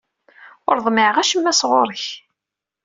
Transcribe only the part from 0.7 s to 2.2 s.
ḍmiɛeɣ acemma sɣur-k.